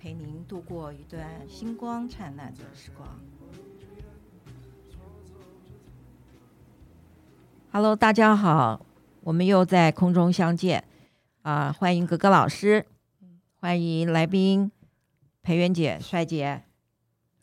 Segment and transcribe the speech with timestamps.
[0.00, 3.06] 陪您度过一段星光灿烂的时光。
[7.70, 8.80] Hello，大家好，
[9.20, 10.82] 我们又在空中相见
[11.42, 11.70] 啊！
[11.70, 12.86] 欢迎格格老师，
[13.60, 14.72] 欢迎来宾。
[15.42, 16.62] 裴元姐、帅姐，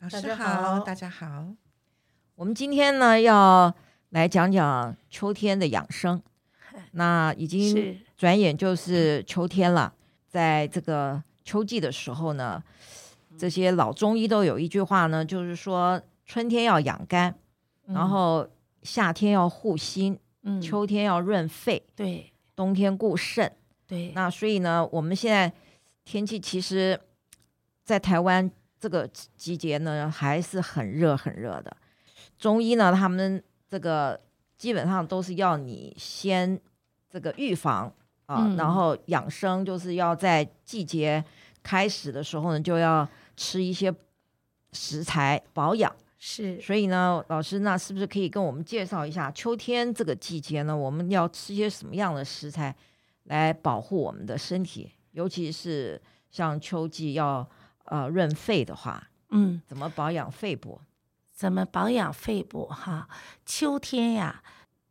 [0.00, 1.46] 老师好，大家好。
[2.34, 3.72] 我们今天呢要
[4.08, 6.20] 来讲讲秋天的养生。
[6.90, 9.94] 那已经转眼就是秋天了，
[10.26, 12.62] 在这个秋季的时候呢，
[13.38, 17.34] 这些老中医都有一句话呢，就是说春天要养肝，
[17.86, 18.46] 然后
[18.82, 23.50] 夏天要护心，嗯，秋天要润肺，对，冬天固肾，
[23.86, 24.12] 对。
[24.14, 25.50] 那所以呢，我们现在
[26.04, 27.00] 天气其实。
[27.88, 31.74] 在台湾这个季节呢，还是很热很热的。
[32.38, 34.20] 中医呢，他们这个
[34.58, 36.60] 基本上都是要你先
[37.08, 37.90] 这个预防
[38.28, 41.24] 啊，嗯、然后养生，就是要在季节
[41.62, 43.92] 开始的时候呢，就要吃一些
[44.72, 45.92] 食材保养。
[46.18, 52.74] 是，所以呢，老师，那是不是可以跟我们介绍一下秋天这个季节呢，我们要吃些什么样的食材
[53.24, 54.92] 来保护我们的身体？
[55.10, 57.48] 尤其是像秋季要。
[57.90, 60.78] 呃，润肺的话，嗯，怎么保养肺部？
[61.32, 62.66] 怎么保养肺部？
[62.66, 63.08] 哈，
[63.46, 64.42] 秋天呀，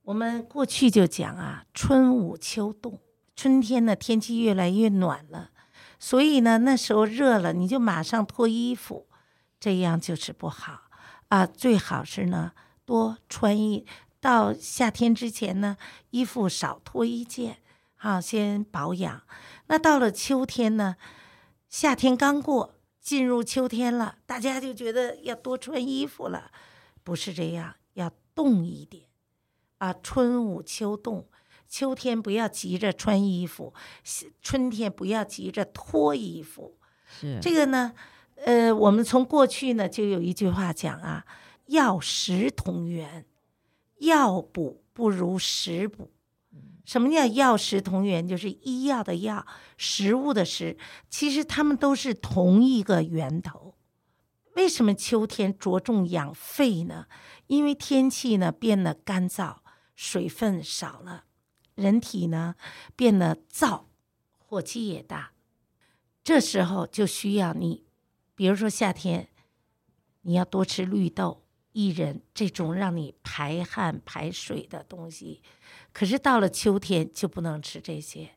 [0.01, 3.00] 我们过去就讲啊，春捂秋冻，
[3.38, 5.52] 春天呢天气越来越暖了，
[6.00, 9.08] 所以呢那时候热了，你就马上脱衣服，
[9.59, 10.90] 这样就是不好
[11.30, 11.46] 啊。
[11.46, 12.52] 最好是呢
[12.84, 13.86] 多穿衣，
[14.20, 15.78] 到夏天之前呢，
[16.09, 17.59] 衣服少脱一件，
[17.96, 19.22] 好先保养。
[19.68, 20.98] 那到了秋天呢，
[21.69, 22.74] 夏天刚过。
[23.00, 26.52] 进入秋天了，大家就觉得要多穿衣服了，
[27.06, 29.06] 不是这样，要冻一点
[29.78, 29.96] 啊。
[30.04, 31.25] 春捂秋冻，
[31.67, 33.73] 秋天不要急着穿衣服，
[34.41, 36.78] 春天不要急着脱衣服。
[37.19, 37.94] 是这个呢，
[38.45, 41.25] 呃，我们从过去呢就有一句话讲啊，
[41.67, 43.25] 药食同源，
[44.00, 46.11] 药补不如食补。
[46.85, 48.25] 什么叫药食同源？
[48.25, 49.45] 就是医药的药，
[49.75, 50.77] 食物的食，
[51.09, 53.75] 其实它们都是同一个源头。
[54.56, 57.07] 为什么秋天着重养肺呢？
[57.47, 59.57] 因为天气呢变得干燥，
[59.95, 61.25] 水分少了，
[61.77, 62.55] 人体呢
[62.97, 63.83] 变得燥，
[64.38, 65.31] 火气也大。
[66.23, 67.85] 这时候就需要你，
[68.35, 69.29] 比如说夏天，
[70.23, 71.43] 你要多吃绿豆。
[71.73, 75.43] 薏仁这种让你排汗排水的东西，
[75.93, 78.31] 可是到了秋天就不能吃这些。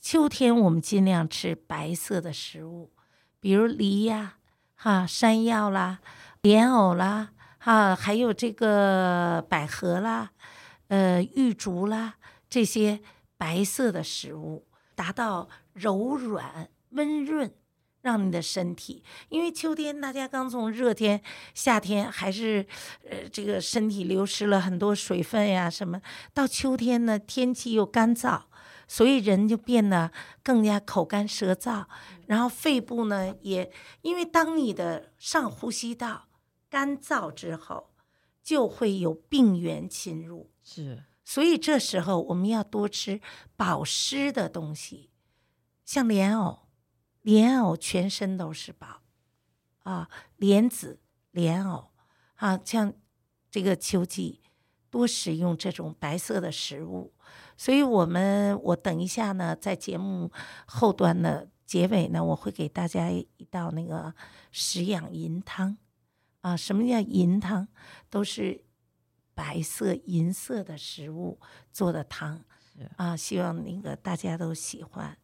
[0.00, 2.92] 秋天我们尽量吃白色的食物，
[3.40, 4.38] 比如梨呀、
[4.76, 5.98] 哈山药啦、
[6.42, 10.30] 莲藕啦、哈还有这个百合啦、
[10.86, 12.14] 呃玉竹啦
[12.48, 13.00] 这些
[13.36, 17.54] 白色的食物，达到柔软温润。
[18.02, 21.20] 让你的身体，因为秋天大家刚从热天，
[21.54, 22.64] 夏天还是，
[23.02, 26.00] 呃，这个身体流失了很多水分呀，什么
[26.32, 28.42] 到秋天呢，天气又干燥，
[28.86, 30.12] 所以人就变得
[30.44, 31.86] 更加口干舌燥，
[32.28, 36.28] 然后肺部呢也，因为当你的上呼吸道
[36.70, 37.90] 干燥之后，
[38.40, 43.20] 就会有病原侵入，是，所以这时候我们要多吃
[43.54, 45.10] 保湿的东西，
[45.84, 46.60] 像莲藕。
[47.22, 49.02] 莲藕全身都是宝，
[49.82, 51.00] 啊，莲子、
[51.32, 51.90] 莲藕，
[52.36, 52.94] 啊，像
[53.50, 54.42] 这个秋季
[54.90, 57.12] 多食用这种白色的食物。
[57.56, 60.30] 所以，我们我等一下呢，在节目
[60.66, 64.14] 后端的结尾呢，我会给大家一道那个
[64.52, 65.76] 食养银汤，
[66.42, 67.66] 啊，什么叫银汤？
[68.08, 68.64] 都是
[69.36, 71.38] 白色、银色的食物
[71.70, 72.42] 做的汤，
[72.96, 75.18] 啊，希望那个大家都喜欢。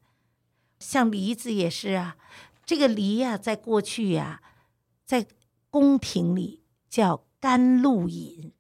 [0.79, 2.19] 像梨子也是啊，
[2.67, 4.69] 这个梨呀、啊，在过去呀、啊，
[5.07, 5.27] 在
[5.71, 8.53] 宫廷里叫甘露饮，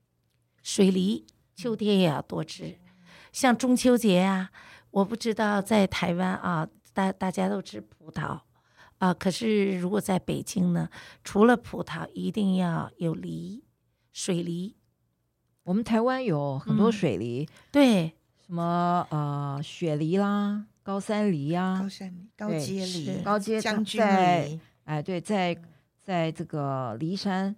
[0.62, 2.78] 水梨，秋天也要多吃。
[3.31, 4.50] 像中秋节啊，
[4.90, 8.40] 我不知道在台湾啊，大大家都吃葡萄
[8.96, 10.88] 啊，可是如果在北京呢，
[11.22, 13.64] 除了葡萄，一定要有梨，
[14.12, 14.76] 水梨。
[15.64, 18.12] 我们台湾有很多水梨，嗯、对，
[18.44, 20.67] 什么呃雪梨啦。
[20.85, 25.56] 高山梨呀、啊，高山梨、高阶梨、高阶将军梨，哎，对，在
[26.00, 27.55] 在这个梨山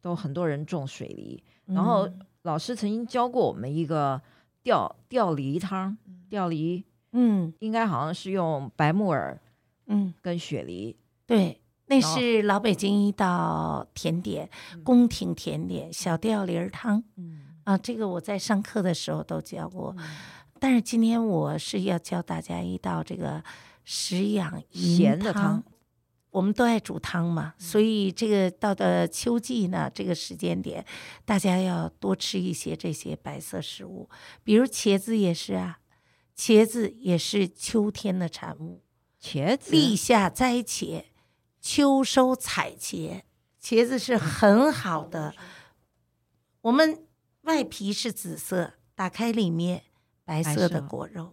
[0.00, 2.08] 都很多人种水梨，然后
[2.42, 4.20] 老师曾经教过我们一个
[4.64, 5.96] 吊吊梨汤，
[6.28, 9.40] 吊梨，嗯，应该好像是用白木耳，
[9.86, 11.60] 嗯，跟雪梨，对。
[11.86, 14.50] 那是老北京一道甜点，
[14.84, 17.02] 宫廷甜点，小吊梨儿汤。
[17.16, 19.94] 嗯啊，这个我在上课的时候都教过。
[19.98, 20.04] 嗯、
[20.60, 23.42] 但是今天我是要教大家一道这个
[23.84, 25.62] 食养银的汤。
[26.30, 30.84] 我们都爱煮汤嘛，嗯、所以这个到的秋季呢，这个时间点，
[31.24, 34.08] 大家要多吃一些这些白色食物，
[34.44, 35.78] 比如茄子也是啊，
[36.36, 38.82] 茄子也是秋天的产物。
[39.20, 41.04] 茄子，立夏摘茄。
[41.68, 43.22] 秋收采茄，
[43.60, 45.34] 茄子是很好的。
[46.60, 47.04] 我们
[47.40, 49.82] 外皮是紫色，打开里面
[50.24, 51.32] 白色的果肉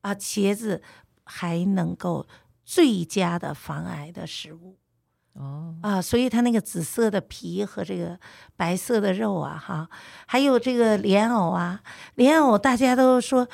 [0.00, 0.82] 啊，茄子
[1.22, 2.26] 还能够
[2.64, 4.78] 最佳的防癌的食物
[5.34, 8.18] 哦啊，所以它那个紫色的皮和这个
[8.56, 9.88] 白色的肉啊，哈，
[10.26, 11.80] 还有这个莲藕啊，
[12.16, 13.48] 莲藕大家都说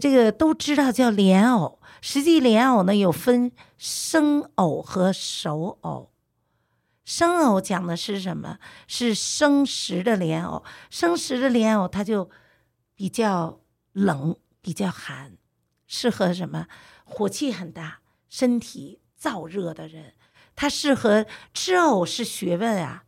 [0.00, 1.80] 这个都知道叫莲藕。
[2.06, 6.12] 实际莲藕呢，有分生藕和熟藕。
[7.02, 8.58] 生藕讲的是什么？
[8.86, 10.62] 是生食的莲藕。
[10.90, 12.28] 生食的莲藕它就
[12.94, 13.58] 比较
[13.92, 15.38] 冷，比较寒，
[15.86, 16.66] 适合什么？
[17.04, 20.12] 火气很大、身体燥热的人。
[20.54, 21.24] 它适合
[21.54, 23.04] 吃藕是学问啊，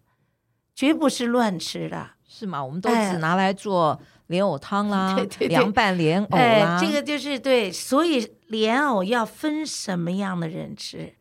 [0.74, 2.64] 绝不是乱吃的，是吗？
[2.64, 4.00] 我们都只拿来做。
[4.28, 7.70] 莲藕汤啦， 对对对，凉拌莲藕啦，哎，这个就是对。
[7.70, 11.14] 所以莲藕要分什么样的人吃？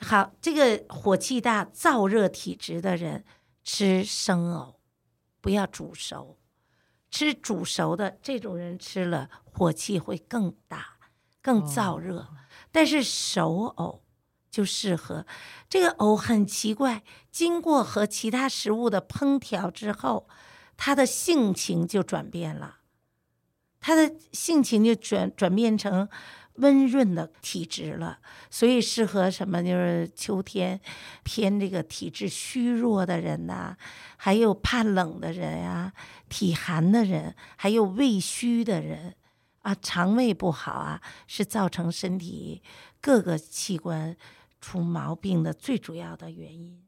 [0.00, 3.24] 好，这个火气大、燥热体质的人
[3.62, 4.80] 吃生藕，
[5.40, 6.38] 不要煮熟。
[7.10, 10.96] 吃煮熟的这种人吃了，火气会更大、
[11.42, 12.18] 更燥热。
[12.18, 12.28] 哦、
[12.72, 14.02] 但是熟藕
[14.50, 15.26] 就适合。
[15.68, 20.28] 这个藕很奇怪，经过和其他食物的烹调之后。
[20.82, 22.78] 他的性情就转变了，
[23.80, 26.08] 他的性情就转转变成
[26.54, 28.18] 温润的体质了，
[28.48, 29.62] 所以适合什么？
[29.62, 30.80] 就是秋天
[31.22, 33.76] 偏这个体质虚弱的人呐、
[34.16, 35.92] 还有怕冷的人呀、啊，
[36.30, 39.14] 体寒的人，还有胃虚的人
[39.60, 42.62] 啊，肠胃不好啊，是造成身体
[43.02, 44.16] 各个器官
[44.62, 46.82] 出毛病的最主要的原因，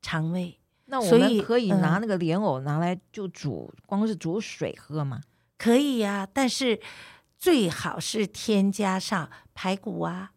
[0.00, 0.63] 肠胃。
[0.86, 5.20] 那我们可以拿那个莲藕拿来就煮，嗯、光是煮水喝吗？
[5.56, 6.78] 可以呀、啊，但是
[7.38, 10.32] 最好是添加上排骨啊、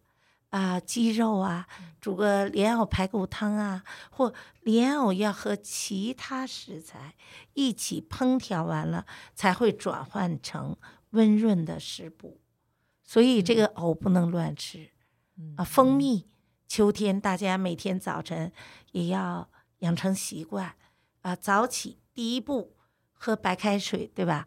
[0.48, 1.66] 啊、呃、鸡肉啊，
[2.00, 7.14] 煮个莲藕排骨汤啊，或莲藕要和其他食材
[7.52, 9.04] 一起烹调完了，
[9.34, 10.74] 才会转换成
[11.10, 12.40] 温润的食补。
[13.04, 14.88] 所以这个藕不能乱吃、
[15.36, 15.64] 嗯、啊。
[15.64, 16.26] 蜂蜜，
[16.66, 18.50] 秋天大家每天早晨
[18.92, 19.46] 也要。
[19.80, 20.74] 养成习惯，
[21.22, 22.76] 啊，早起第一步
[23.12, 24.46] 喝白开水，对吧？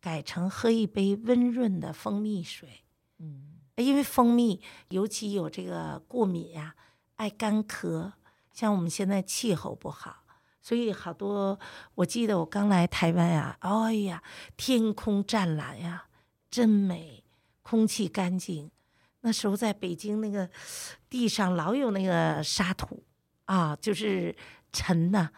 [0.00, 2.84] 改成喝一杯温润的蜂蜜水，
[3.18, 8.12] 嗯，因为蜂蜜尤其有这个过敏呀、啊，爱干咳，
[8.54, 10.24] 像我们现在气候不好，
[10.62, 11.60] 所以好多。
[11.96, 14.22] 我记得我刚来台湾呀，哎呀，
[14.56, 16.06] 天空湛蓝呀，
[16.50, 17.22] 真美，
[17.60, 18.70] 空气干净。
[19.20, 20.48] 那时候在北京那个
[21.10, 23.04] 地上老有那个沙土
[23.44, 24.34] 啊，就是。
[24.72, 25.30] 尘呐，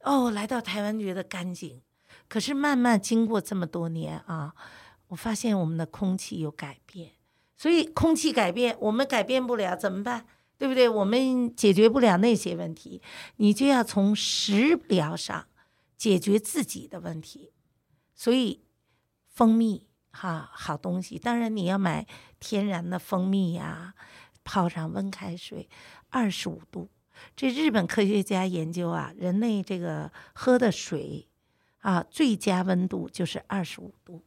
[0.00, 1.82] 哦，来到台湾觉得干净，
[2.28, 4.54] 可是慢慢经过这么多年啊，
[5.08, 7.12] 我发现我们的空气有改变，
[7.56, 10.26] 所以空气改变，我们改变不了怎么办？
[10.58, 10.88] 对不对？
[10.88, 13.02] 我们解决不了那些问题，
[13.36, 15.46] 你就要从食疗上
[15.98, 17.52] 解决自己的问题。
[18.14, 18.64] 所以
[19.28, 22.06] 蜂蜜哈，好东西，当然你要买
[22.40, 23.92] 天然的蜂蜜呀，
[24.44, 25.68] 泡上温开水，
[26.08, 26.88] 二十五度。
[27.34, 31.28] 这日本科学家研究啊，人类这个喝的水
[31.78, 34.22] 啊，最佳温度就是二十五度，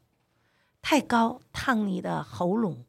[0.82, 2.86] 太高烫你的喉咙，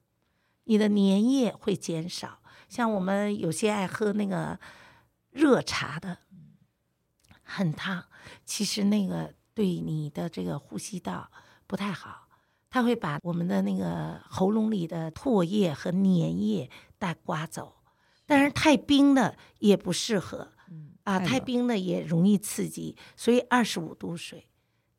[0.65, 2.41] 你的粘液会减少。
[2.69, 4.61] 像我们有些爱喝那个
[5.31, 6.19] 热茶的，
[7.43, 8.05] 很烫，
[8.45, 11.31] 其实那个对你的这个呼吸道
[11.67, 12.29] 不太好，
[12.69, 16.03] 它会把我们的那个喉咙里的唾液和粘
[16.41, 17.80] 液带刮走。
[18.31, 24.47] 但是太冰的也不适合，嗯、啊，太冰的也容易刺激，所以二十五度水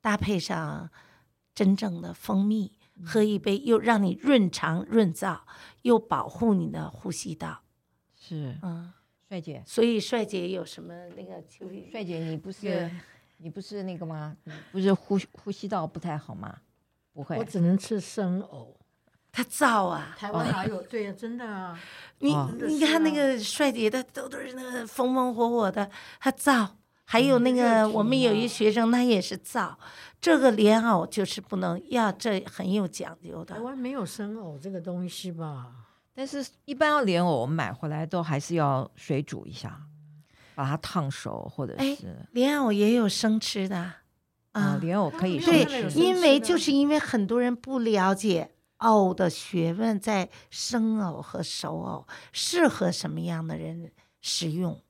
[0.02, 0.90] 搭配上
[1.54, 5.40] 真正的蜂蜜，嗯、喝一杯，又让你润肠润燥，
[5.80, 7.62] 又保护你的呼吸道。
[8.14, 8.92] 是，嗯，
[9.26, 11.90] 帅姐，所以帅姐有什么那个秋雨？
[11.90, 12.90] 帅姐，你不是
[13.38, 14.36] 你不是那个吗？
[14.70, 16.60] 不是呼呼吸道不太好吗？
[17.14, 18.76] 不会，我只能吃生藕。
[19.32, 20.14] 它燥啊。
[20.16, 20.80] 台湾哪有？
[20.82, 21.76] 对呀，真的啊。
[22.18, 26.76] 你哦你看那个帅姐，他都都是那个风风火火的，他造。
[27.04, 29.78] 还有那个我们有一学生，他也是造。
[30.18, 33.56] 这个莲藕就是不能要，这很有讲究的。
[33.56, 35.72] 台湾没有生藕这个东西吧？
[36.14, 39.78] 但是一般要莲藕，我们买回来都还是要水煮一下，
[40.54, 43.96] 把它烫熟，或者哎是莲藕也有生吃的啊，
[44.52, 44.78] 啊。
[44.80, 54.80] 莲藕可以生吃有，因为就是因为很多人不了解藕的学问，在生藕和熟藕适合什么样的人食用。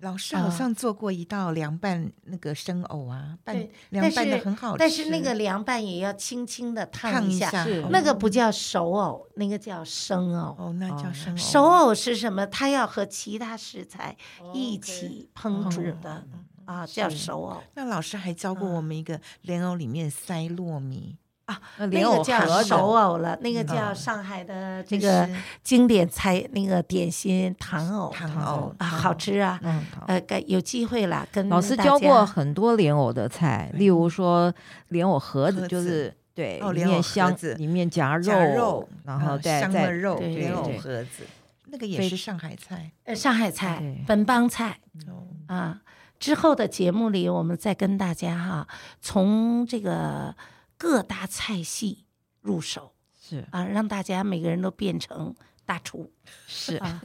[0.00, 3.56] 老师好像做过一道凉拌那个生藕啊，拌
[3.90, 4.78] 凉拌的很好吃。
[4.78, 10.56] 但是那个凉拌也要轻轻的烫一下，那个不叫熟藕，那个叫生藕。
[10.58, 11.36] 哦，那叫生藕。
[11.36, 12.44] 熟藕是什么？
[12.48, 16.26] 它要和其他食材哦一起烹煮的
[16.64, 21.60] 啊，叫熟藕那老师还教过我们一个莲藕里面塞糯米，啊。
[21.78, 25.28] 那个叫盒熟藕了，那个叫嗯上海的这个
[25.62, 29.58] 经典菜，那个点心糖藕糖藕啊，好吃啊。
[29.62, 34.52] 嗯，好呃，该有机会啦，跟老师教过很多莲藕的菜，例如说
[34.88, 41.24] 莲藕盒子，就是对，哦莲藕盒里面香，子里面夹夹肉肉，，然后再再肉，对莲藕盒子，
[41.66, 45.26] 那个也是上海菜呃上海菜、本帮菜哦。
[45.46, 45.80] 啊。
[46.18, 48.66] 之后的节目里，我们再跟大家哈，
[49.02, 50.34] 从这个
[50.76, 52.04] 各大菜系
[52.40, 53.46] 入手是。
[53.50, 56.12] 啊，让大家每个人都变成大厨
[56.46, 57.00] 是，啊。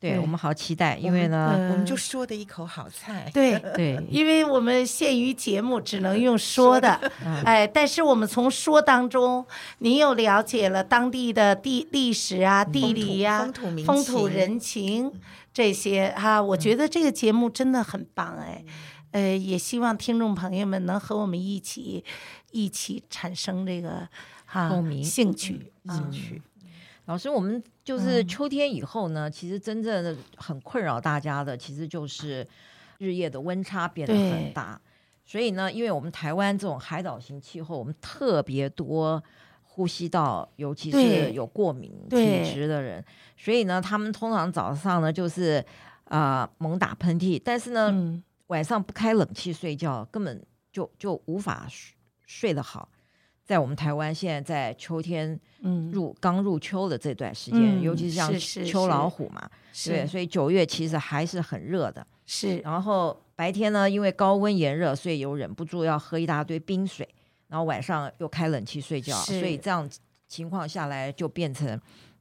[0.00, 3.28] 对对我们好期待，因为呢，呃我们就说的一口好菜。
[3.34, 7.42] 对，对，因为我们限于节目，只能用说的，嗯。
[7.42, 9.44] 哎，但是我们从说当中，
[9.78, 15.12] 您又了解了当地的地历史啊、地理呀、风土民风土人情
[15.52, 18.64] 这些哈、我觉得这个节目真的很棒哎，
[19.12, 22.04] 呃，也希望听众朋友们能和我们一起
[22.50, 24.08] 一起产生这个
[24.44, 25.96] 哈、共鸣兴趣啊。
[25.96, 26.42] 进去，
[27.06, 28.28] 老师，我们就是嗯。
[28.28, 32.46] 秋天以后呢，其实真正的很困扰大家的，其实就是
[32.98, 34.80] 日夜的温差变得很大。
[35.24, 39.22] 所以呢，因为我们台湾这种海岛型气候，我们特别多
[39.62, 42.16] 呼吸道，尤其是有过敏体
[42.50, 43.04] 质的人，
[43.36, 45.64] 所以呢，他们通常早上呢就是
[46.04, 52.90] 啊、呃猛打喷嚏，但是呢、嗯，晚上不开冷气睡觉，根本就就无法睡睡得好。
[53.44, 55.40] 在我们台湾现在在秋天。
[55.60, 58.32] 嗯，入刚入秋的这段时间，嗯尤其是像
[58.64, 59.40] 秋老虎嘛，
[59.72, 62.06] 对，是所以九月其实还是很热的。
[62.26, 67.08] 是，然后白天呢，因为高温炎热，所以又忍不住要喝一大堆冰水，
[67.48, 69.90] 然后晚上又开冷气睡觉，所以这样
[70.28, 71.76] 情况下来就变成，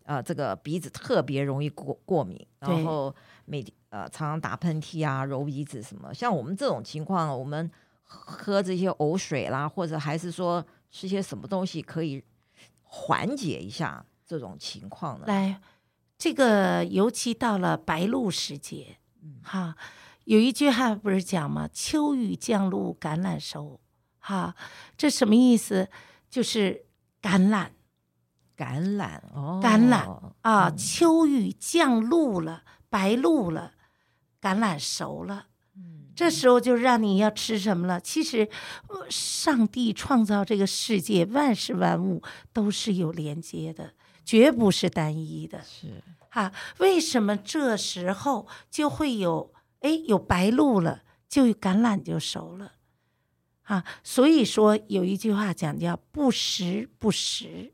[0.06, 3.14] 呃，这个鼻子特别容易过过敏，然后
[3.46, 6.14] 每呃常常打喷嚏啊、揉鼻子什么。
[6.14, 7.70] 像我们这种情况，我们
[8.04, 12.24] 喝这些藕水啦，或者还是说吃些什么东西可以。
[12.90, 15.26] 缓解一下这种情况呢？
[15.28, 15.60] 来，
[16.18, 19.76] 这个尤其到了白露时节，嗯，哈，
[20.24, 21.68] 有一句话不是讲吗？
[21.74, 23.82] 秋雨降露，橄榄熟，
[24.20, 24.56] 哈，
[24.96, 25.90] 这什么意思？
[26.30, 26.86] 就是
[27.22, 27.72] 橄榄，
[28.56, 33.74] 橄榄哦，橄榄啊，嗯秋雨降露了，白露了，
[34.42, 35.48] 橄榄熟了。
[36.16, 38.02] 这时候就让你要吃什么了？
[38.02, 38.50] 其实，
[38.88, 43.94] 呃上帝创造这个世界，万事万物都是有连接的，
[44.26, 45.62] 绝不是单一的。
[45.64, 49.54] 是哈，为什么这时候就会有？
[49.82, 52.74] 哎，有白露了，就橄榄就熟了。
[53.62, 57.74] 啊，所以说有一句话讲叫“不时不食”，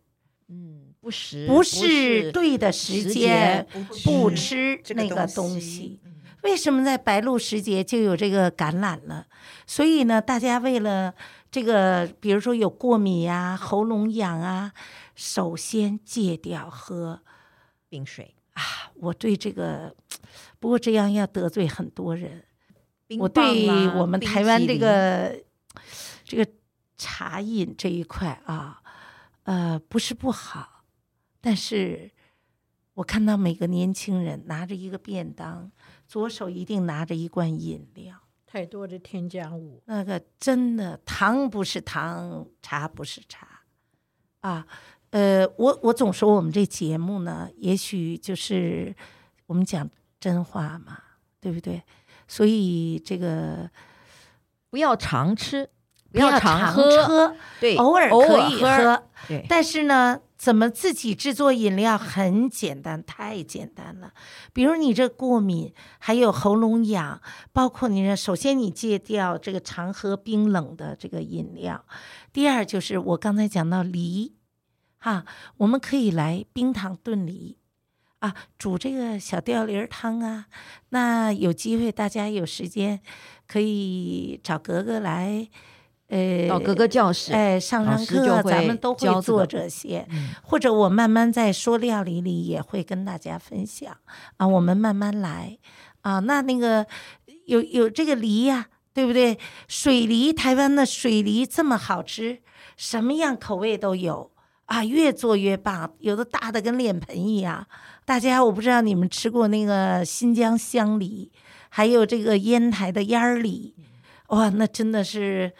[0.49, 3.65] 嗯，不食不是对的时间
[4.03, 6.01] 不吃那个东西。
[6.43, 9.27] 为什么在白露时节就有这个橄榄了？
[9.65, 11.13] 所以呢，大家为了
[11.51, 14.73] 这个，比如说有过敏呀、喉咙痒啊，
[15.15, 17.21] 首先戒掉喝
[17.89, 18.61] 冰水，啊。
[18.95, 19.93] 我对这个，
[20.59, 22.43] 不过这样要得罪很多人。
[23.19, 25.35] 我对我们冰台湾这个
[26.23, 26.47] 这个
[26.95, 28.81] 茶饮这一块啊，
[29.43, 30.83] 呃，不是不好，
[31.41, 32.11] 但是
[32.93, 35.71] 我看到每个年轻人拿着一个便当，
[36.13, 38.15] 左手一定拿着一罐饮料，
[38.45, 43.47] 太多的添加物，那个真的糖不是糖，茶不是茶，
[44.41, 44.63] 啊，
[45.09, 48.95] 呃，我我总说我们这节目呢，也许就是
[49.47, 49.89] 我们讲
[50.19, 50.99] 真话嘛，
[51.41, 51.81] 对不对？
[52.27, 53.67] 所以这个
[54.69, 55.67] 不要常吃，
[56.11, 59.03] 不要常常喝，对，偶尔可以喝，喝。
[59.27, 64.13] 对，但是呢，怎么自己制作饮料很简单，太简单了。
[64.51, 67.21] 比如你这过敏，还有喉咙痒，
[67.53, 71.85] 包括你，首先你戒掉这个常喝冰冷的这个饮料。
[72.33, 74.35] 第二就是我刚才讲到梨，
[74.97, 75.23] 哈，
[75.55, 77.57] 我们可以来冰糖炖梨
[78.19, 80.47] 啊，煮这个小吊梨汤啊。
[80.89, 82.99] 那有机会大家有时间
[83.47, 85.47] 可以找格格来，
[86.13, 90.05] 呃，到各个教室，哎，上上课，咱们都会做这些。
[90.11, 93.97] 嗯、或者我慢慢在说料理里也会跟大家分享
[94.37, 95.57] 啊，我们慢慢来
[96.01, 96.19] 啊。
[96.19, 96.85] 那那个
[97.45, 99.39] 有有这个梨呀、啊，对不对？
[99.67, 102.39] 水梨，台湾的水梨这么好吃，
[102.77, 104.31] 什么样口味都有。
[104.65, 107.67] 啊，越做越棒，有的大的跟脸盆一样。
[108.05, 111.29] 大家，我不知道你们吃过那个新疆香梨，
[111.69, 113.75] 还有这个烟台的烟儿梨，
[114.27, 115.51] 哇，那真的是，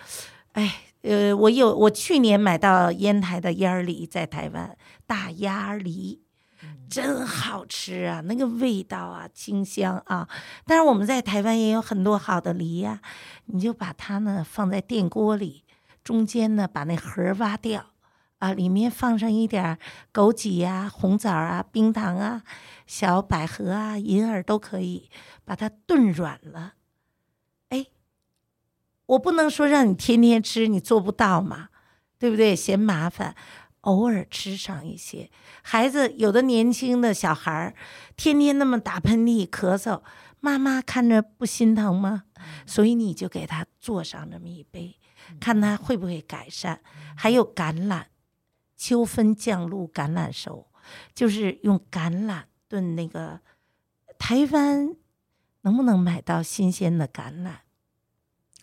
[0.54, 6.22] 哎，呃，我有我去年买到烟台的烟儿梨，在台湾大鸭梨，
[6.90, 10.28] 真好吃啊，那个味道啊，清香啊。
[10.66, 13.02] 但是我们在台湾也有很多好的梨呀，
[13.46, 15.64] 你就把它呢放在电锅里，
[16.04, 17.88] 中间呢把那核挖掉。
[18.40, 19.78] 啊，里面放上一点
[20.14, 22.44] 枸杞呀、啊、红枣啊、冰糖啊、
[22.86, 25.10] 小百合啊、银耳都可以，
[25.46, 26.74] 把它炖软了。
[29.06, 31.70] 我不能说让你天天吃，你做不到嘛，
[32.18, 32.56] 对不对？
[32.56, 33.36] 嫌麻烦，
[33.82, 35.30] 偶尔吃上一些。
[35.62, 37.76] 孩子有的年轻的小孩儿
[38.16, 40.02] 天天那么打喷嚏、咳嗽，
[40.40, 42.24] 妈妈看着不心疼吗？
[42.66, 45.00] 所以你就给他做上这么一杯，
[45.40, 46.82] 看他会不会改善。
[47.16, 48.06] 还有橄榄。
[48.76, 50.68] 秋分降露橄榄熟，
[51.14, 53.40] 就是用橄榄炖那个。
[54.20, 54.94] 台湾
[55.62, 57.60] 能不能买到新鲜的橄榄？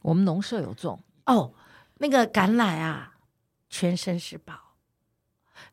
[0.03, 1.53] 我们农舍有种哦。
[1.99, 3.15] 那个橄榄啊，
[3.69, 4.55] 全身是宝。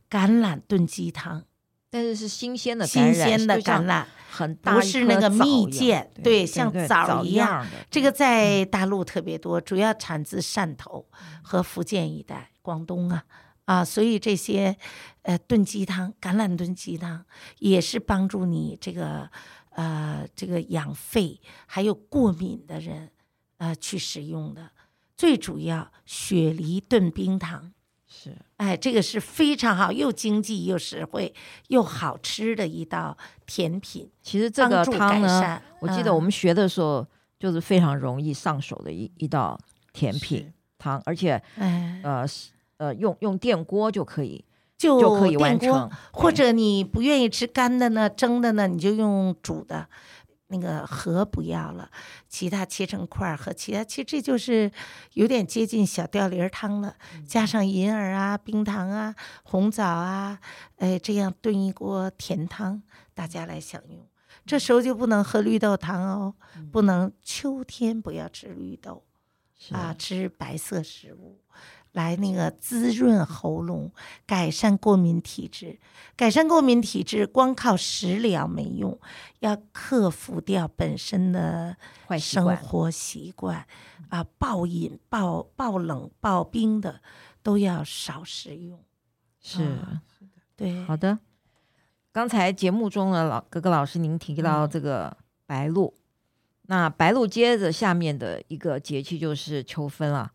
[0.09, 1.43] 橄榄炖鸡汤，
[1.89, 7.63] 但是是新鲜的新鲜的橄榄，很大，不是那个蜜饯，对，像枣一样。
[7.65, 11.09] 对对对，这个在大陆特别多，主要产自汕头
[11.41, 13.25] 和福建一带，广东啊。
[13.65, 14.77] 啊，所以这些，
[15.23, 17.25] 呃，炖鸡汤，橄榄炖鸡汤
[17.59, 19.29] 也是帮助你这个，
[19.71, 23.11] 呃，这个养肺，还有过敏的人，
[23.57, 24.71] 呃，去使用的。
[25.15, 27.71] 最主要，雪梨炖冰糖
[28.07, 31.33] 是，哎，这个是非常好，又经济又实惠
[31.67, 34.09] 又好吃的一道甜品。
[34.21, 37.05] 其实这个汤呢，我记得我们学的时候，
[37.39, 39.59] 就是非常容易上手的一一道
[39.93, 42.25] 甜品汤，而且，哎，呃。
[42.79, 44.45] 呃，用用电锅就可以，
[44.77, 45.89] 就，就可以完成。
[46.13, 49.89] 或者你不愿意吃干的呢，蒸的呢，你就用煮的，
[50.49, 51.89] 那个核不要了，
[52.29, 54.71] 其他切成块儿和其他，其实这就是
[55.13, 60.39] 有点接近小吊梨汤了，加上银耳啊、冰糖啊、红枣啊，
[60.77, 62.81] 哎，这样炖一锅甜汤，
[63.13, 64.07] 大家来享用。
[64.45, 66.35] 这时候就不能喝绿豆汤哦，
[66.71, 69.03] 不能秋天不要吃绿豆，
[69.71, 71.41] 啊，吃白色食物。
[71.97, 73.91] 来那个滋润喉咙，
[74.27, 75.79] 改善过敏体质。
[76.15, 78.99] 改善过敏体质，光靠食疗没用，
[79.39, 81.75] 要克服掉本身的
[82.19, 83.65] 生活习惯
[84.09, 87.01] 啊，暴饮、暴暴冷、暴冰的
[87.41, 88.79] 都要少食用。
[89.41, 90.01] 是，啊、
[90.55, 91.17] 对，好的。
[92.11, 96.01] 刚才节目中的，老格格老师您提到这个白露，嗯、
[96.67, 100.31] 那白露接着下面的一个节气就是秋分了。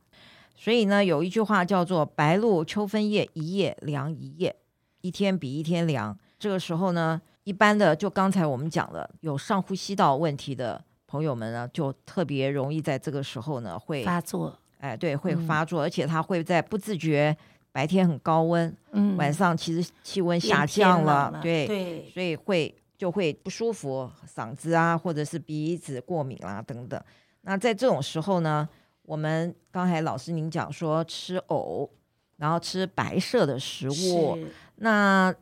[0.62, 4.55] 所以呢，有一句话叫做“白露秋分夜，一夜凉一夜，
[5.01, 6.16] 一天比一天凉”。
[6.38, 14.57] 这个时候呢，一般的就刚才我们讲了，有上呼吸道问题的朋友们呢，就特别容易在这个时候呢会发作。
[14.79, 17.37] 哎，对，会发作，嗯、而且他会在不自觉，
[17.72, 27.03] 白天很高温，嗯，晚上其实气温下降了，了对，对，所以会就会不舒服，嗓子啊，或者是鼻子过敏啦、啊、等等。
[27.40, 28.68] 那在这种时候呢，
[29.04, 31.90] 我们刚才老师您讲说吃藕，
[32.36, 34.38] 然后吃白色的食物。
[34.76, 35.34] 那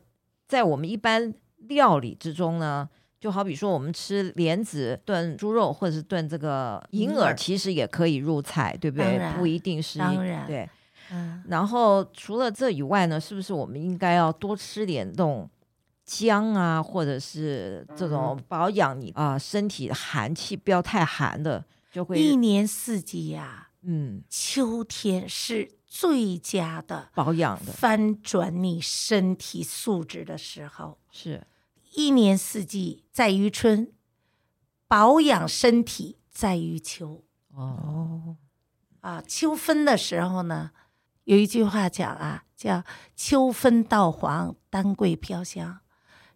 [0.47, 1.33] 在我们一般
[1.67, 9.31] 料理之中呢，就好比说我们吃莲子炖猪肉，或者是炖这个银耳，其实也可以入菜，对不对？
[9.37, 10.67] 不一定是当然对。
[11.11, 11.43] 嗯。
[11.47, 15.49] 然后除了这以外呢，是不是我们应该要多吃点这种
[16.03, 21.63] 姜啊，或者是这种保养你啊身体的寒气不要太寒的？
[21.91, 30.97] 就会一年四季呀、啊，嗯，秋天是最佳的保养的，翻转你身体素质的时候。
[31.11, 31.45] 是，
[31.91, 33.91] 一年四季在于春，
[34.87, 37.25] 保养身体在于秋。
[37.53, 38.37] 哦，
[39.01, 40.71] 啊，秋分的时候呢，
[41.25, 42.85] 有一句话讲啊，叫
[43.17, 45.81] “秋分稻黄，丹桂飘香”。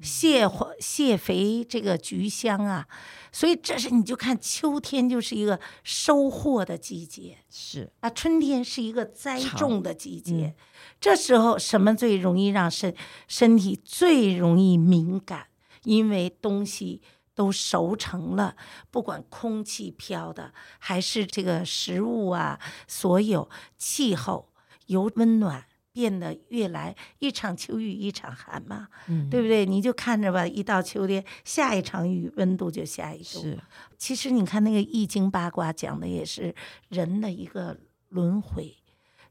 [0.02, 2.88] 卸卸肥这个菊香啊，
[3.32, 10.56] 所以这是你就看秋天就是一个收获的季节，是啊，春天是一个栽种的季节，嗯、
[11.00, 12.96] 这时候什么最容易让身
[13.28, 15.48] 身体最容易敏感？
[15.84, 17.02] 因为东西
[17.34, 18.56] 都熟成了，
[18.90, 24.52] 不管空气飘的还是这个食物啊，所有气候
[24.88, 25.66] 由温暖。
[25.96, 29.66] 变得越来一场秋雨一场寒嘛，嗯，对不对？
[29.66, 33.40] 你就看着吧，一到秋天，下一场雨，温度就下一度。
[33.40, 33.58] 是，
[33.98, 36.54] 其实你看那个易经八卦讲的也是
[36.90, 37.80] 人的一个
[38.10, 38.76] 轮回，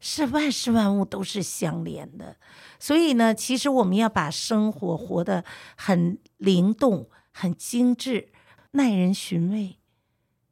[0.00, 2.38] 是万事万物都是相连的。
[2.78, 5.44] 所以呢，其实我们要把生活活得
[5.76, 8.32] 很灵动、很精致、
[8.70, 9.76] 耐人寻味，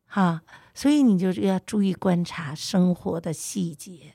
[0.04, 0.42] 哈。
[0.74, 4.14] 所以你就要注意观察生活的细节。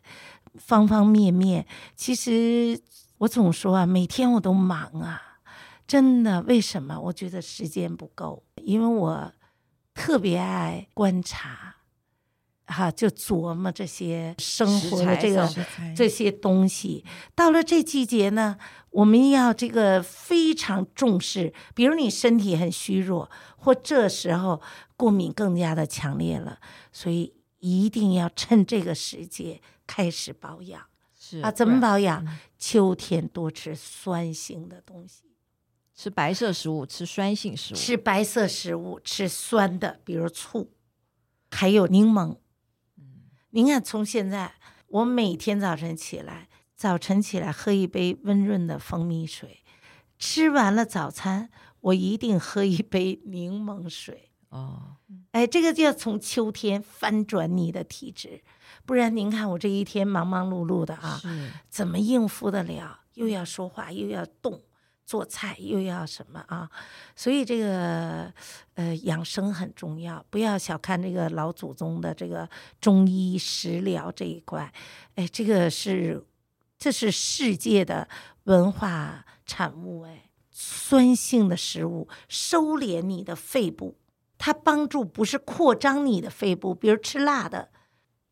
[0.59, 1.65] 方方面面，
[1.95, 2.79] 其实
[3.19, 5.39] 我总说啊，每天我都忙啊，
[5.87, 6.41] 真的。
[6.43, 6.99] 为什么？
[6.99, 9.31] 我觉得时间不够，因为我
[9.93, 11.77] 特别爱观察，
[12.65, 15.49] 哈、啊，就琢磨这些生活的这个
[15.95, 17.05] 这些东西。
[17.33, 18.57] 到了这季节呢，
[18.91, 21.53] 我们要这个非常重视。
[21.73, 24.61] 比如你身体很虚弱，或这时候
[24.95, 26.59] 过敏更加的强烈了，
[26.91, 29.61] 所以一定要趁这个时节。
[29.87, 30.85] 开始保养
[31.17, 32.21] 是啊，怎么保养？
[32.25, 35.23] 嗯、秋天多吃酸性的东西，
[35.95, 37.77] 吃白色食物，吃酸性食物。
[37.77, 40.73] 吃白色食物，吃酸的，比如醋，
[41.49, 42.35] 还有柠檬。
[42.97, 44.55] 嗯，您看，从现在
[44.87, 49.63] 我每天早晨起来，早晨起来喝一杯温润的蜂蜜水，
[50.19, 54.31] 吃完了早餐，我一定喝一杯柠檬水。
[54.49, 54.96] 哦，
[55.31, 58.41] 哎，这个就要从秋天翻转你的体质。
[58.85, 61.21] 不然您看我这一天忙忙碌碌的啊，
[61.69, 63.01] 怎么应付得了？
[63.13, 64.61] 又要说话，又要动，
[65.05, 66.69] 做菜又要什么啊？
[67.15, 68.31] 所以这个
[68.75, 74.71] 呃养生很重要，不要小看这个老祖宗的这个中医食疗这一块。
[75.15, 76.25] 哎，这个是
[76.77, 78.07] 这是世界的
[78.43, 80.03] 文化产物。
[80.03, 83.97] 哎，酸性的食物收敛你的肺部，
[84.37, 87.69] 它帮助不是扩张你的肺部，比如吃辣的。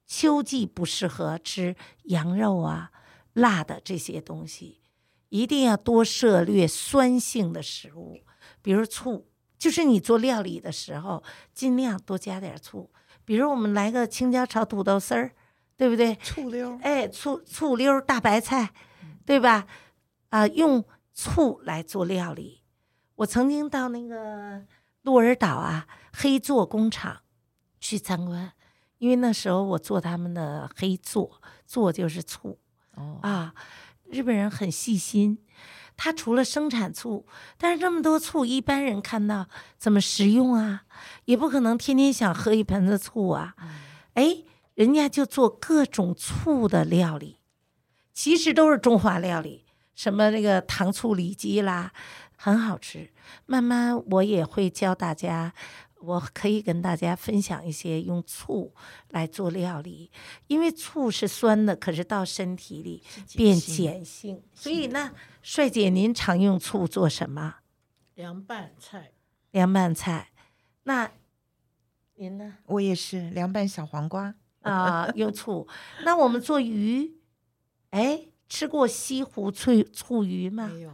[0.07, 2.91] 秋季不适合吃羊肉啊、
[3.33, 4.81] 辣的这些东西，
[5.29, 8.19] 一定要多涉略酸性的食物，
[8.61, 12.91] 比如醋，就是你做料理的时候尽量多加点醋。
[13.25, 15.31] 比如我们来个青椒炒土豆丝儿，
[15.75, 16.13] 对不对？
[16.17, 18.71] 醋溜，哎，醋醋溜大白菜，
[19.25, 19.65] 对吧？
[20.29, 22.61] 啊，用醋来做料理。
[23.15, 24.63] 我曾经到那个
[25.05, 27.21] 鹿儿岛啊，黑座工厂
[27.79, 28.51] 去参观。
[28.97, 32.57] 因为那时候我做他们的黑座，座就是醋，
[32.95, 33.53] 哦啊，
[34.09, 35.37] 日本人很细心，
[35.95, 40.85] 他除了生产醋，但是这么多醋，一般人看到怎么食用啊？
[41.25, 43.69] 也不可能天天想喝一盆子醋啊，嗯、
[44.13, 47.37] 哎，人家就做各种醋的料理，
[48.13, 51.91] 其实都是中华料理，什么那个糖醋里脊啦，
[52.45, 53.09] 很好吃。
[53.47, 55.51] 慢慢我也会教大家。
[55.99, 58.71] 我可以跟大家分享一些用醋
[59.09, 60.11] 来做料理，
[60.45, 63.01] 因为醋是酸的，可是到身体里
[63.35, 64.43] 变碱性。
[64.53, 67.55] 所以呢，帅姐，您常用醋做什么？
[68.13, 69.13] 凉拌菜。
[69.49, 70.29] 凉拌菜。
[70.83, 71.09] 那
[72.13, 72.57] 您呢？
[72.67, 75.67] 我也是凉拌小黄瓜啊，用醋。
[76.03, 77.15] 那我们做鱼，
[77.89, 80.69] 哎，吃过西湖醋醋鱼吗？
[80.71, 80.91] 没有。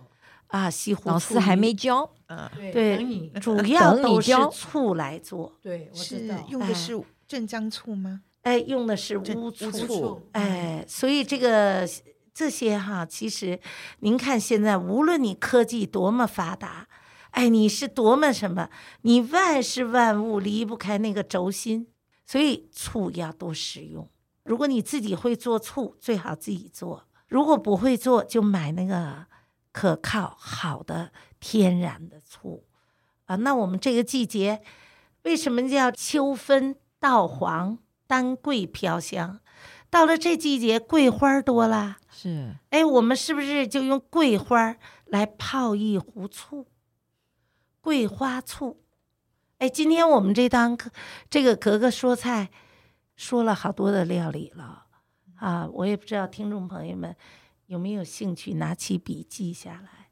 [0.52, 8.22] 啊，西湖醋老师还没教，嗯，对，主要都是醋来做，对，我知道，用的是镇江醋吗？
[8.42, 11.88] 哎，用的是乌醋，哎，所以这个
[12.34, 13.58] 这些哈，其实
[14.00, 16.88] 您看现在，无论你科技多么发达，
[17.30, 18.70] 哎，你是多么什么，
[19.04, 21.88] 你万事万物离不开那个轴心，
[22.26, 24.10] 所以醋要多使用。
[24.44, 29.31] 如果你自己会做醋，最好自己做；如果不会做，就买那个。
[29.72, 32.66] 可靠好的天然的醋
[33.26, 34.62] 啊，那我们这个季节
[35.24, 39.40] 为什么叫秋分稻黄丹桂飘香？
[39.90, 46.68] 到了这季节，桂花多了，是哎，我们是不是就用桂花来泡一壶醋？
[47.82, 48.82] 桂花醋，
[49.58, 50.92] 哎，今天我们这档课，
[51.30, 52.50] 这个格格说菜
[53.16, 54.86] 说了好多的料理了
[55.36, 57.16] 啊，我也不知道听众朋友们。
[57.72, 60.10] 有没有兴趣拿起笔记下来？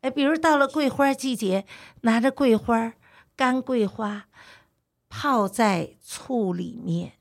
[0.00, 1.64] 哎，比如到了桂花季节，
[2.00, 2.94] 拿着桂花、
[3.36, 4.28] 干桂花
[5.08, 7.12] 泡在醋里面，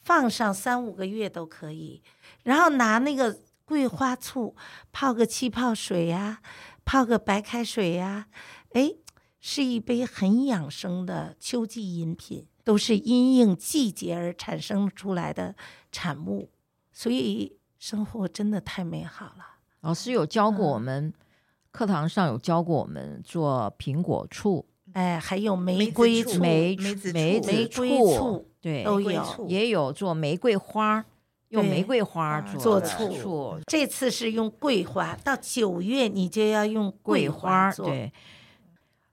[0.00, 2.02] 放上三五个月都可以。
[2.42, 4.56] 然后拿那个桂花醋
[4.90, 6.42] 泡个气泡水呀、
[6.84, 8.26] 泡个白开水呀、啊，
[8.72, 8.92] 哎，
[9.38, 15.54] 是一杯很养生的秋季饮品，都是因应季节而产生出来的
[15.92, 16.50] 产物，
[16.90, 19.56] 所以生活真的太美好了。
[19.80, 21.12] 老师有教过我们，嗯、
[21.72, 31.04] 课堂上有教过我们做苹果醋，哎，还有玫瑰醋、梅梅子梅醋、玫瑰醋，对，都有，也有做玫瑰花。
[31.48, 35.16] 用玫瑰花做醋，醋，这次是用桂花。
[35.24, 37.86] 到九月你就要用桂花做。
[37.86, 38.12] 对，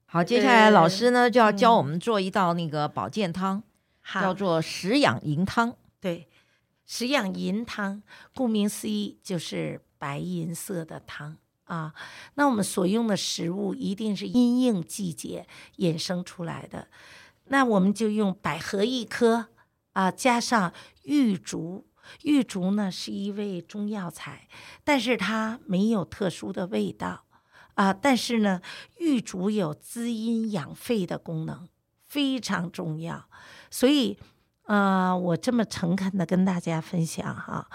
[0.06, 3.64] 好，接下来老师呢就要教我们做一道那个保健汤，
[4.22, 5.74] 叫做食养银汤。
[6.00, 6.28] 对，
[6.88, 8.02] 食养银汤，
[8.34, 11.94] 顾名思义就是白银色的汤啊。
[12.34, 15.46] 那我们所用的食物一定是因应季节
[15.78, 16.88] 衍生出来的。
[17.50, 19.48] 那我们就用百合一颗
[19.94, 20.74] 啊，加上
[21.04, 21.86] 玉竹。
[22.24, 24.48] 玉竹呢是一味中药材，
[24.86, 27.26] 但是它没有特殊的味道
[27.74, 27.92] 啊。
[27.92, 28.62] 但是呢，
[28.98, 31.68] 玉竹有滋阴养肺的功能，
[32.06, 33.28] 非常重要。
[33.70, 34.18] 所以，
[34.68, 37.68] 啊、呃，我这么诚恳的跟大家分享哈，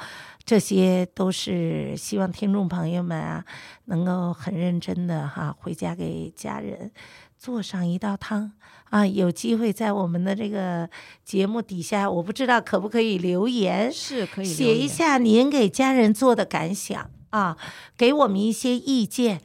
[0.45, 3.45] 这些都是希望听众朋友们啊，
[3.87, 6.91] 能够很认真的哈，回家给家人。
[7.39, 8.53] 做上一道汤
[8.91, 9.05] 啊！
[9.05, 10.89] 有机会在我们的这个
[11.25, 17.57] 节目底下，我不知道可不可以留言，是可以写一下您给家人做的感想啊，
[17.97, 19.41] 给我们一些意见。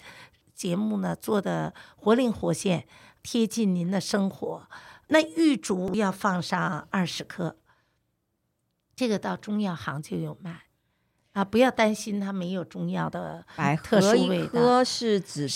[0.53, 2.85] 节目呢做的活灵活现，
[3.23, 4.67] 贴近您的生活。
[5.07, 7.57] 那玉竹要放上二十克，
[8.95, 10.63] 这个到中药行就有卖
[11.33, 13.45] 啊，不要担心它没有中药的
[13.83, 14.53] 特殊味道。
[14.53, 15.47] 百合是指。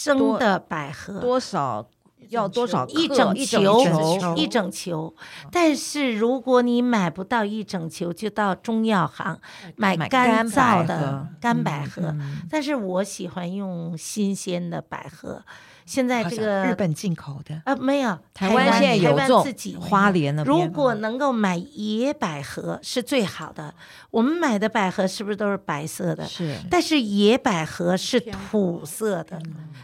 [0.00, 1.86] 生的百合多少
[2.30, 2.92] 要多少克？
[2.92, 5.14] 一整球，一整球。
[5.52, 9.38] 但是如果你买不到一整球，就到中药行
[9.76, 12.16] 买干燥的干百合。
[12.48, 15.44] 但是我喜欢用新鲜的百合。
[15.90, 20.44] 现在这个日本进口的啊，没有，台湾现在有种自己花莲的。
[20.44, 23.74] 如果能够买野百合是最好的。
[24.12, 26.24] 我们买的百合是不是都是白色的？
[26.24, 26.56] 是。
[26.70, 29.42] 但是野百合是土色的，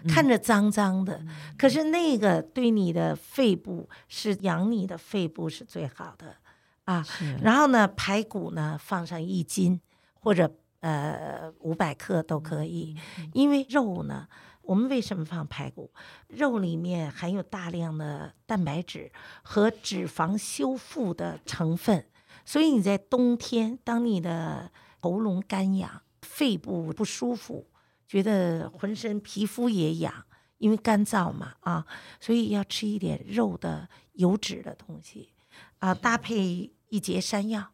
[0.08, 1.20] 看着脏脏的。
[1.58, 6.36] 可是那个对你的肺部是养你的肺部是最好的
[6.84, 7.04] 啊。
[7.42, 9.80] 然后呢，排骨呢放上一斤
[10.20, 12.94] 或者呃五百克都可以，
[13.32, 14.28] 因为肉呢。
[14.66, 15.92] 我们为什么放排骨？
[16.26, 22.04] 肉里面含有大量的蛋白质和脂肪修复的成分，
[22.44, 27.68] 所以你在冬天，当你的喉咙干痒、肺部不舒服，
[28.08, 30.12] 觉得浑身皮肤也痒，
[30.58, 31.86] 因为干燥嘛啊，
[32.18, 35.32] 所以要吃一点肉的油脂的东西
[35.78, 37.68] 啊，搭配一节山药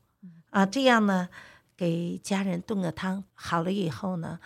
[0.51, 1.31] 啊，这样呢，
[1.75, 4.39] 给家人炖个汤，好了以后呢。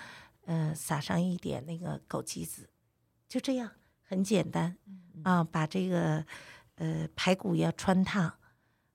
[0.47, 2.71] 嗯、呃，撒上一点那个枸杞子，
[3.29, 3.71] 就这样，
[4.03, 4.77] 很简单
[5.23, 5.45] 啊。
[5.45, 6.25] 把这个
[6.77, 8.33] 呃排骨要穿烫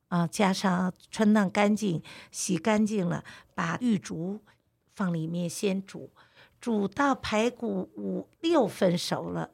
[0.08, 4.42] 啊，加上穿烫干净，洗干净了，把玉竹
[4.94, 6.12] 放里面先煮，
[6.60, 9.52] 煮到排骨五六分熟了，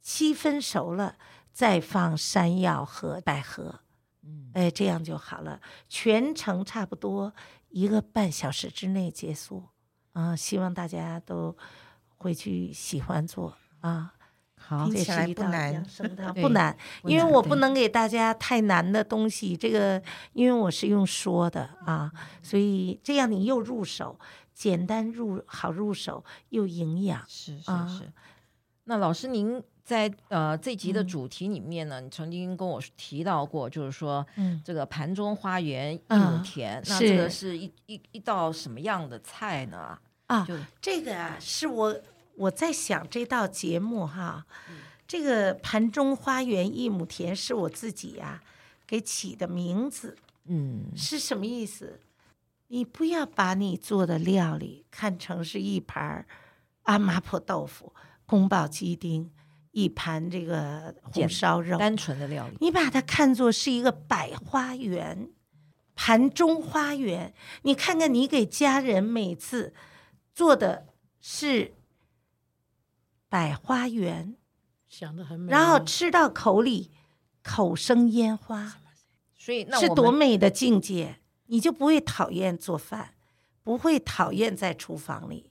[0.00, 1.16] 七分熟了，
[1.52, 3.80] 再放山药和百合，
[4.22, 5.60] 嗯，哎，这样就好了。
[5.88, 7.34] 全程差不多
[7.70, 9.68] 一个半小时之内结束。
[10.18, 11.56] 啊，希望大家都
[12.16, 14.12] 回去喜欢做啊。
[14.60, 15.86] 好，听起来不难，
[16.34, 19.56] 对不难，因为我不能给大家太难的东西。
[19.56, 20.02] 这个，
[20.32, 22.10] 因为我是用说的啊，
[22.42, 24.18] 所以这样你又入手，
[24.52, 27.24] 简单入好入手，又营养。
[27.28, 27.70] 是是是。
[27.70, 28.02] 啊、
[28.84, 39.96] 那老师您在呃这集的主题里面呢，嗯、你曾经跟我提到过，就是说，嗯，这个盘中花园一亩田，嗯、那这个是一一一道什么样的菜呢？
[40.28, 40.46] 啊，
[40.80, 42.00] 这个啊，是我
[42.36, 48.42] 我在想这道节目哈，嗯、这个盘中花园一亩田是我自己呀、啊、
[48.86, 51.98] 给起的名字，嗯，是什么意思？
[52.66, 56.26] 你不要把你做的料理看成是一盘
[56.82, 57.94] 阿麻婆豆腐、
[58.26, 59.30] 宫保鸡丁，
[59.70, 65.30] 一盘这个红烧肉，单纯的料理，你把它看作是一个百花园，
[65.94, 69.72] 盘中花园，你看看你给家人每次。
[70.38, 70.86] 做的
[71.20, 71.74] 是
[73.28, 74.36] 百花园，
[74.88, 76.92] 想的很美，然后吃到口里
[77.42, 78.76] 口生烟花，
[79.34, 81.16] 所以那是多美的境界！
[81.46, 83.14] 你就不会讨厌做饭，
[83.64, 85.50] 不会讨厌在厨房里，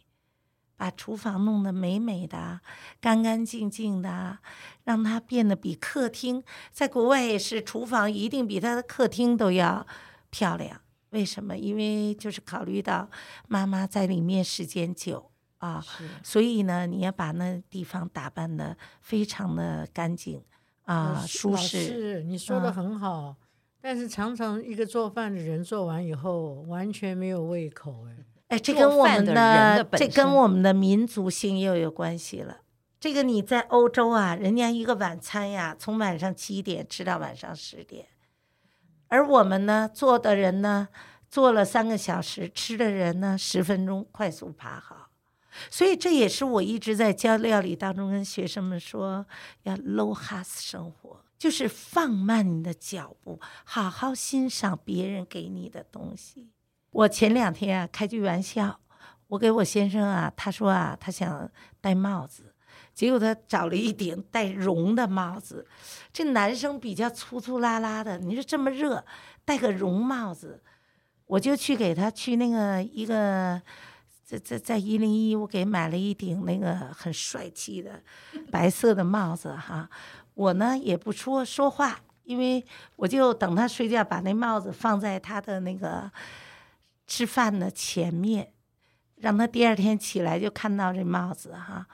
[0.77, 2.61] 把厨房弄得美美的、
[3.01, 4.37] 干干净净的，
[4.85, 9.85] 让它变得比客厅，在国外也是，厨房一定比它的客厅都要
[10.29, 10.79] 漂亮。
[11.11, 11.57] 为什么？
[11.57, 13.09] 因为就是考虑到
[13.47, 15.83] 妈妈在里面时间久啊，
[16.23, 20.41] 所以呢，你要把那地方打扮得非常的干净
[20.83, 21.83] 啊，舒适。
[21.83, 23.35] 是你说的很好，
[23.81, 28.15] 但是常常一个做饭的人做完以后完全没有胃口，哎，
[28.49, 32.57] 哎，这跟我们的这跟我们的民族性又有关系了。
[32.99, 38.05] 这个你在欧洲啊，人家一个晚餐呀，从晚上七点吃到晚上十点，
[39.07, 40.89] 而我们呢，做的人呢，
[41.29, 45.09] 做了三个小时，吃的人呢，十分钟快速爬好。
[45.71, 49.25] 所以这也是我一直在教料理当中跟学生们说，
[49.63, 56.51] 要 low has 生活，就是放慢你的脚步，好好欣赏别人给你的东西。
[56.91, 58.79] 我前两天啊，开句玩笑，
[59.29, 61.49] 我给我先生啊，他说啊，他想
[61.81, 62.53] 戴帽子。
[62.97, 65.63] 结果他找了一顶带绒的帽子，
[66.11, 69.05] 这男生比较粗粗拉拉的，你说这么热，
[69.45, 70.63] 戴个绒帽子，
[71.27, 73.61] 我就去给他去那个一个
[74.23, 78.01] 在在在一零一，我给买了一顶那个很帅气的
[78.49, 79.87] 白色的帽子哈。
[80.33, 86.11] 我呢也不说说话，因为我就等他睡觉，把那帽子放在他的那个
[87.05, 88.51] 吃饭的前面，
[89.17, 91.85] 让他第二天起来就看到这帽子哈。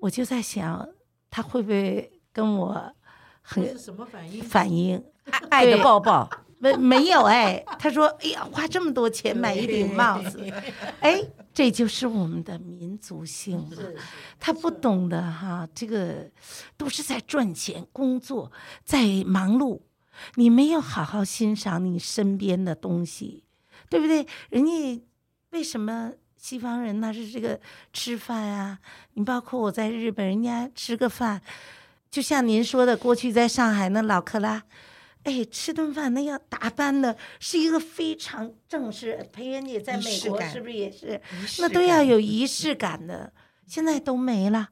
[0.00, 0.88] 我就在想，
[1.30, 2.94] 他会不会跟我
[3.42, 4.42] 很什么反应？
[4.42, 5.02] 反应？
[5.50, 7.62] 爱的抱抱，没没有哎？
[7.78, 10.42] 他说：“哎呀，花这么多钱买一顶帽子，
[11.00, 11.22] 哎，
[11.54, 13.76] 这就是我们的民族性嘛。
[14.38, 16.28] 他不懂的哈，这个
[16.76, 18.50] 都是在赚钱、工作，
[18.84, 19.80] 在忙碌，
[20.34, 23.44] 你没有好好欣赏你身边的东西，
[23.88, 24.26] 对不对？
[24.48, 25.02] 人家
[25.50, 27.60] 为什么？”西方人那是这个
[27.92, 28.78] 吃饭啊，
[29.12, 31.40] 你包括我在日本，人家吃个饭，
[32.10, 34.62] 就像您说的，过去在上海那老克拉，
[35.24, 39.28] 哎，吃顿饭那要打扮的是一个非常正式。
[39.30, 41.20] 裴元姐在美国是不是也是？
[41.58, 43.30] 那都要有仪式感的，
[43.66, 44.70] 现在都没了。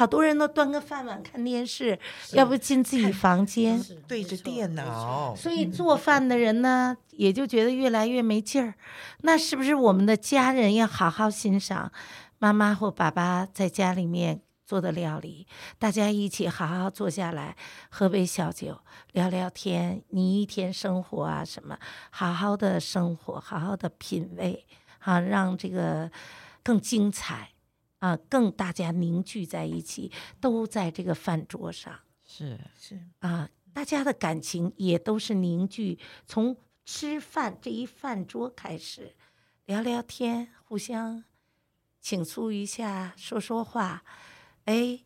[0.00, 1.98] 好多人都端个饭碗看电视，
[2.32, 5.36] 要不进自己房间对着电脑。
[5.36, 8.72] 所以做饭的人呢，也就觉得越来越没劲儿。
[9.20, 11.92] 那是不是我们的家人要好好欣赏
[12.38, 15.46] 妈妈或爸爸在家里面做的料理？
[15.78, 17.54] 大家一起好好坐下来，
[17.90, 18.78] 喝杯小酒，
[19.12, 20.02] 聊聊天。
[20.08, 21.78] 你一天生活啊什么？
[22.08, 24.64] 好好的生活，好好的品味，
[24.98, 26.10] 好让这个
[26.62, 27.50] 更精彩。
[28.00, 30.10] 啊，更大家凝聚在一起，
[30.40, 31.94] 都在这个饭桌上，
[32.26, 39.14] 是是啊，大家的感情也都是凝聚，从吃饭这一饭桌开始，
[39.66, 41.24] 聊聊天，互相
[42.00, 44.02] 倾诉一下，说说话，
[44.64, 45.04] 哎，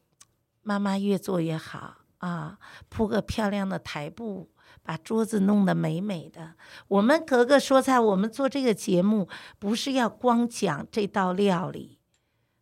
[0.62, 4.50] 妈妈越做越好啊，铺个漂亮的台布，
[4.84, 6.54] 把桌子弄得美美的。
[6.86, 9.28] 我们格格说菜，我们做这个节目
[9.58, 11.93] 不是要光讲这道料理。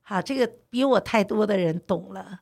[0.03, 2.41] 好，这个比我太多的人懂了，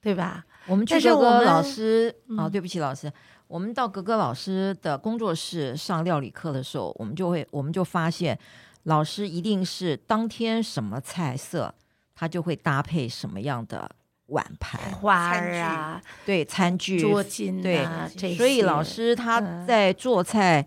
[0.00, 0.44] 对吧？
[0.66, 3.12] 我们去格格老师啊、对不起，老师，
[3.46, 8.38] 我们到格格老师的工作室上料理课的时候，我们就会，我们就发现，
[8.84, 11.74] 老师一定是当天什么菜色，
[12.14, 13.90] 他就会搭配什么样的
[14.26, 20.60] 碗盘、花儿啊，对，餐具、桌巾啊，对，所以老师他在做菜，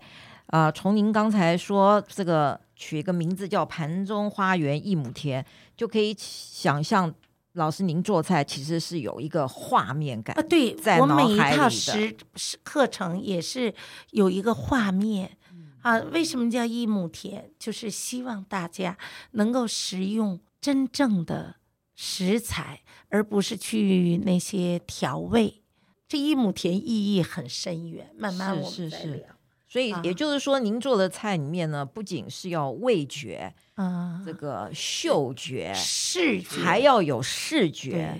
[0.46, 2.60] 啊、嗯呃，从您刚才说这个。
[2.76, 5.44] 取一个名字叫“盘中花园一亩田”，
[5.76, 7.12] 就可以想象
[7.54, 10.42] 老师您做菜其实是有一个画面感啊。
[10.42, 13.74] 对，在我每一套食食课程也是
[14.10, 15.38] 有一个画面
[15.80, 15.98] 啊。
[16.12, 17.50] 为什么叫一亩田？
[17.58, 18.98] 就是希望大家
[19.32, 21.56] 能够食用真正的
[21.94, 25.62] 食材，而不是去那些调味。
[26.06, 29.08] 这一亩田意义很深远，慢慢我们再聊。
[29.08, 29.35] 是是是
[29.76, 38.16] 所以也就是说，您做的菜里面呢，不仅是要味觉，啊，这个嗅觉、视觉，还要有视觉，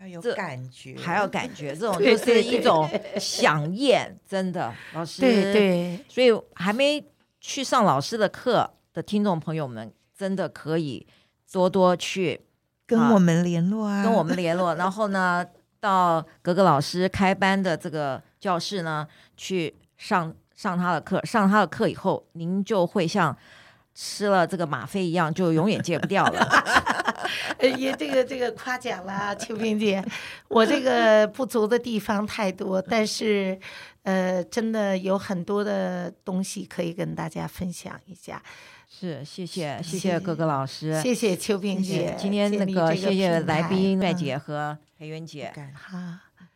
[0.00, 2.84] 要有感觉，还要感觉，这种 就是一种
[3.16, 5.20] 饗宴，真的，老师。
[5.20, 6.04] 对对。
[6.08, 7.00] 所以还没
[7.40, 11.06] 去上老师的课的听众朋友们，真的可以
[11.52, 12.40] 多多去
[12.84, 15.46] 跟我们联络啊，跟我们联络，然后呢，
[15.78, 19.06] 到格格老师开班的这个教室呢
[19.36, 20.34] 去上。
[20.58, 23.36] 上他的课，上他的课以后，您就会像
[23.94, 26.48] 吃了这个吗啡一样，就永远戒不掉了。
[27.78, 30.04] 也这个这个夸奖了，秋萍姐，
[30.48, 33.56] 我这个不足的地方太多，但是
[34.02, 38.42] 呃，真的有很多的东西可以跟大家分享一下。
[38.88, 42.16] 是，谢谢谢谢各个老师，谢谢秋萍姐。
[42.18, 45.52] 今天那个谢谢来宾麦姐和裴元姐。
[45.72, 45.96] 好，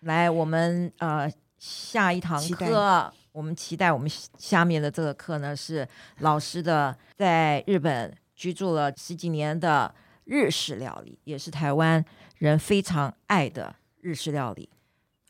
[0.01, 1.31] 来我们呃
[1.61, 3.13] 下一堂课。
[3.33, 9.93] 我们期待我们下面的这个课呢，是老师的在日本居住了十几年的
[10.25, 12.05] 日式料理，也是台湾
[12.39, 14.69] 人非常爱的日式料理。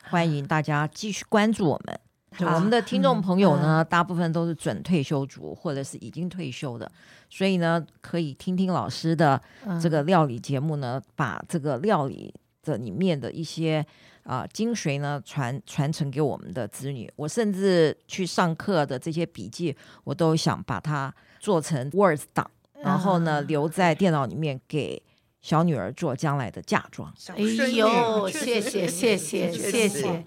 [0.03, 2.01] 欢迎大家继续关注我们。
[2.41, 6.91] 我们的听众朋友呢，大部分都是准退休族或者是已经退休的，
[7.29, 9.41] 所以呢，可以听听老师的
[9.81, 13.85] 这个料理节目呢，把这个料理的里面的一些
[14.25, 17.11] 啊、呃、精髓呢传传承给我们的子女。
[17.17, 22.51] 我甚至去上课的这些笔记，我都想把它做成 Word 档，
[22.83, 25.03] 然后呢留在电脑里面给
[25.41, 27.13] 小女儿做将来的嫁妆。
[27.29, 30.25] 哎呦，谢谢谢谢谢谢。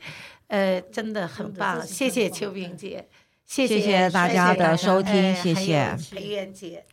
[0.48, 3.08] 呃，真的很棒，谢谢秋萍姐，
[3.48, 6.84] 谢谢，谢谢大家的收听，谢谢培元姐。